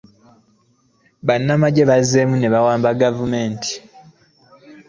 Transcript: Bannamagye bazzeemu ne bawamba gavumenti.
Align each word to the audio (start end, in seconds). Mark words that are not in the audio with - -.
Bannamagye 1.27 1.83
bazzeemu 1.89 2.35
ne 2.37 2.49
bawamba 2.53 2.97
gavumenti. 3.01 3.73